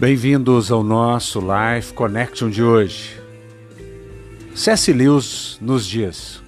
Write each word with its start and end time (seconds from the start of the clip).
Bem-vindos 0.00 0.72
ao 0.72 0.82
nosso 0.82 1.40
Life 1.40 1.92
Connection 1.92 2.48
de 2.48 2.62
hoje. 2.62 3.20
C.S. 4.54 4.90
Lewis 4.94 5.58
nos 5.60 5.86
diz: 5.86 6.42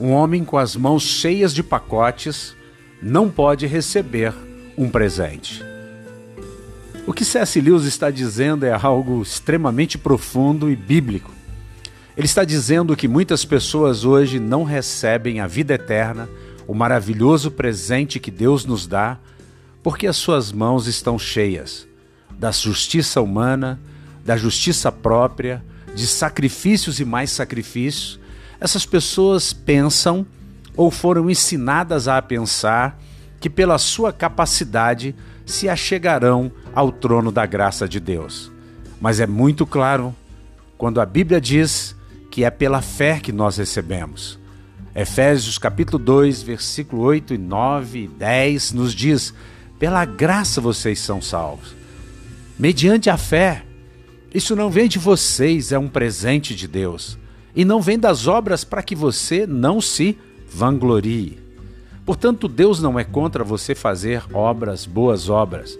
um 0.00 0.10
homem 0.10 0.44
com 0.44 0.58
as 0.58 0.74
mãos 0.74 1.04
cheias 1.04 1.54
de 1.54 1.62
pacotes 1.62 2.56
não 3.00 3.30
pode 3.30 3.68
receber 3.68 4.34
um 4.76 4.90
presente. 4.90 5.62
O 7.06 7.12
que 7.12 7.24
C.S. 7.24 7.60
Lewis 7.60 7.84
está 7.84 8.10
dizendo 8.10 8.66
é 8.66 8.72
algo 8.72 9.22
extremamente 9.22 9.96
profundo 9.96 10.68
e 10.68 10.74
bíblico. 10.74 11.30
Ele 12.16 12.26
está 12.26 12.42
dizendo 12.42 12.96
que 12.96 13.06
muitas 13.06 13.44
pessoas 13.44 14.04
hoje 14.04 14.40
não 14.40 14.64
recebem 14.64 15.38
a 15.38 15.46
vida 15.46 15.74
eterna, 15.74 16.28
o 16.66 16.74
maravilhoso 16.74 17.52
presente 17.52 18.18
que 18.18 18.32
Deus 18.32 18.64
nos 18.64 18.88
dá, 18.88 19.20
porque 19.84 20.08
as 20.08 20.16
suas 20.16 20.50
mãos 20.50 20.88
estão 20.88 21.16
cheias 21.16 21.87
da 22.38 22.52
justiça 22.52 23.20
humana, 23.20 23.80
da 24.24 24.36
justiça 24.36 24.92
própria, 24.92 25.62
de 25.94 26.06
sacrifícios 26.06 27.00
e 27.00 27.04
mais 27.04 27.30
sacrifícios, 27.30 28.20
essas 28.60 28.86
pessoas 28.86 29.52
pensam 29.52 30.24
ou 30.76 30.90
foram 30.90 31.28
ensinadas 31.28 32.06
a 32.06 32.22
pensar 32.22 33.00
que 33.40 33.50
pela 33.50 33.78
sua 33.78 34.12
capacidade 34.12 35.14
se 35.44 35.68
achegarão 35.68 36.52
ao 36.74 36.92
trono 36.92 37.32
da 37.32 37.44
graça 37.46 37.88
de 37.88 37.98
Deus. 37.98 38.52
Mas 39.00 39.18
é 39.18 39.26
muito 39.26 39.66
claro 39.66 40.14
quando 40.76 41.00
a 41.00 41.06
Bíblia 41.06 41.40
diz 41.40 41.96
que 42.30 42.44
é 42.44 42.50
pela 42.50 42.80
fé 42.80 43.18
que 43.18 43.32
nós 43.32 43.56
recebemos. 43.56 44.38
Efésios 44.94 45.58
capítulo 45.58 45.98
2, 45.98 46.42
versículo 46.42 47.02
8 47.02 47.34
e 47.34 47.38
9 47.38 47.98
e 48.04 48.08
10 48.08 48.72
nos 48.72 48.92
diz: 48.92 49.32
"Pela 49.78 50.04
graça 50.04 50.60
vocês 50.60 50.98
são 50.98 51.22
salvos" 51.22 51.77
mediante 52.58 53.08
a 53.08 53.16
fé. 53.16 53.64
Isso 54.34 54.56
não 54.56 54.70
vem 54.70 54.88
de 54.88 54.98
vocês, 54.98 55.72
é 55.72 55.78
um 55.78 55.88
presente 55.88 56.54
de 56.54 56.66
Deus. 56.66 57.16
E 57.54 57.64
não 57.64 57.80
vem 57.80 57.98
das 57.98 58.26
obras 58.26 58.64
para 58.64 58.82
que 58.82 58.94
você 58.94 59.46
não 59.46 59.80
se 59.80 60.18
vanglorie. 60.50 61.38
Portanto, 62.04 62.48
Deus 62.48 62.80
não 62.80 62.98
é 62.98 63.04
contra 63.04 63.44
você 63.44 63.74
fazer 63.74 64.22
obras, 64.32 64.86
boas 64.86 65.28
obras. 65.28 65.78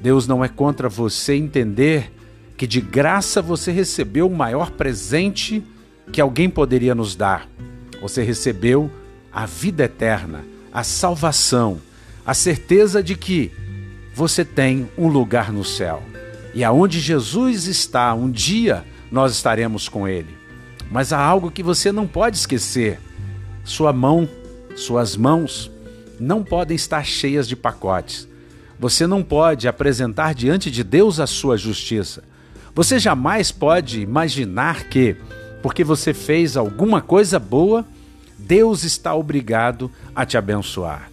Deus 0.00 0.26
não 0.26 0.44
é 0.44 0.48
contra 0.48 0.88
você 0.88 1.34
entender 1.34 2.12
que 2.56 2.66
de 2.66 2.80
graça 2.80 3.40
você 3.40 3.70
recebeu 3.70 4.26
o 4.26 4.36
maior 4.36 4.70
presente 4.72 5.62
que 6.12 6.20
alguém 6.20 6.50
poderia 6.50 6.94
nos 6.94 7.14
dar. 7.14 7.48
Você 8.00 8.22
recebeu 8.22 8.90
a 9.32 9.46
vida 9.46 9.84
eterna, 9.84 10.44
a 10.72 10.82
salvação, 10.82 11.78
a 12.24 12.34
certeza 12.34 13.02
de 13.02 13.16
que 13.16 13.52
você 14.14 14.44
tem 14.44 14.88
um 14.96 15.06
lugar 15.06 15.52
no 15.52 15.64
céu. 15.64 16.02
E 16.54 16.64
aonde 16.64 17.00
Jesus 17.00 17.66
está, 17.66 18.14
um 18.14 18.30
dia 18.30 18.84
nós 19.10 19.32
estaremos 19.32 19.88
com 19.88 20.06
Ele. 20.08 20.36
Mas 20.90 21.12
há 21.12 21.18
algo 21.18 21.50
que 21.50 21.62
você 21.62 21.92
não 21.92 22.06
pode 22.06 22.36
esquecer: 22.36 22.98
sua 23.64 23.92
mão, 23.92 24.28
suas 24.76 25.16
mãos 25.16 25.70
não 26.18 26.42
podem 26.42 26.74
estar 26.74 27.04
cheias 27.04 27.46
de 27.46 27.54
pacotes. 27.54 28.28
Você 28.78 29.06
não 29.06 29.22
pode 29.22 29.66
apresentar 29.66 30.34
diante 30.34 30.70
de 30.70 30.84
Deus 30.84 31.18
a 31.20 31.26
sua 31.26 31.56
justiça. 31.56 32.22
Você 32.74 32.98
jamais 32.98 33.50
pode 33.50 34.00
imaginar 34.00 34.84
que, 34.84 35.16
porque 35.62 35.82
você 35.82 36.14
fez 36.14 36.56
alguma 36.56 37.00
coisa 37.00 37.38
boa, 37.38 37.84
Deus 38.38 38.84
está 38.84 39.14
obrigado 39.14 39.90
a 40.14 40.24
te 40.24 40.36
abençoar. 40.38 41.10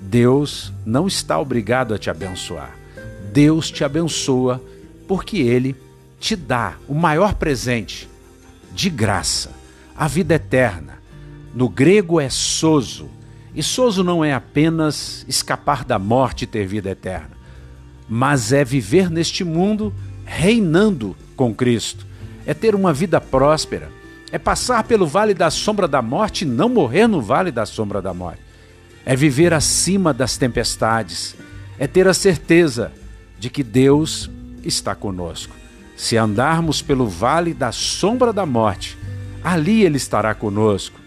Deus 0.00 0.72
não 0.86 1.08
está 1.08 1.38
obrigado 1.38 1.92
a 1.92 1.98
te 1.98 2.08
abençoar. 2.08 2.81
Deus 3.32 3.70
te 3.70 3.82
abençoa 3.82 4.62
porque 5.08 5.38
Ele 5.38 5.74
te 6.20 6.36
dá 6.36 6.74
o 6.86 6.94
maior 6.94 7.34
presente 7.34 8.08
de 8.74 8.90
graça, 8.90 9.50
a 9.96 10.06
vida 10.06 10.34
eterna. 10.34 10.98
No 11.54 11.68
grego 11.68 12.20
é 12.20 12.28
soso, 12.28 13.08
e 13.54 13.62
soso 13.62 14.04
não 14.04 14.24
é 14.24 14.32
apenas 14.32 15.24
escapar 15.26 15.84
da 15.84 15.98
morte 15.98 16.42
e 16.42 16.46
ter 16.46 16.66
vida 16.66 16.90
eterna, 16.90 17.36
mas 18.08 18.52
é 18.52 18.64
viver 18.64 19.10
neste 19.10 19.44
mundo 19.44 19.92
reinando 20.24 21.16
com 21.34 21.54
Cristo, 21.54 22.06
é 22.46 22.54
ter 22.54 22.74
uma 22.74 22.92
vida 22.92 23.20
próspera, 23.20 23.90
é 24.30 24.38
passar 24.38 24.84
pelo 24.84 25.06
vale 25.06 25.34
da 25.34 25.50
sombra 25.50 25.88
da 25.88 26.00
morte 26.00 26.42
e 26.42 26.48
não 26.48 26.68
morrer 26.68 27.06
no 27.06 27.20
vale 27.20 27.50
da 27.50 27.66
sombra 27.66 28.00
da 28.00 28.14
morte, 28.14 28.40
é 29.04 29.16
viver 29.16 29.52
acima 29.52 30.14
das 30.14 30.36
tempestades, 30.36 31.34
é 31.78 31.86
ter 31.86 32.06
a 32.06 32.14
certeza 32.14 32.92
de 33.42 33.50
que 33.50 33.64
Deus 33.64 34.30
está 34.62 34.94
conosco. 34.94 35.52
Se 35.96 36.16
andarmos 36.16 36.80
pelo 36.80 37.08
vale 37.08 37.52
da 37.52 37.72
sombra 37.72 38.32
da 38.32 38.46
morte, 38.46 38.96
ali 39.42 39.82
Ele 39.82 39.96
estará 39.96 40.32
conosco. 40.32 41.00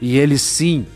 E 0.00 0.16
Ele 0.16 0.38
sim 0.38 0.86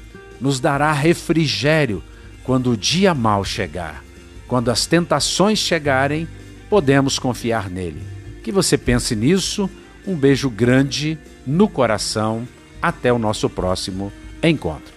nos 0.41 0.61
dará 0.61 0.91
refrigério 0.91 2.03
quando 2.45 2.71
o 2.71 2.77
dia 2.79 3.13
mal 3.13 3.45
chegar. 3.45 4.03
Quando 4.49 4.71
as 4.71 4.87
tentações 4.87 5.59
chegarem, 5.59 6.27
podemos 6.71 7.19
confiar 7.19 7.69
nele. 7.69 8.01
Que 8.43 8.51
você 8.51 8.79
pense 8.79 9.15
nisso. 9.15 9.69
Um 10.07 10.17
beijo 10.17 10.49
grande 10.49 11.19
no 11.47 11.69
coração. 11.69 12.49
Até 12.81 13.13
o 13.13 13.19
nosso 13.19 13.51
próximo 13.51 14.11
encontro. 14.43 14.94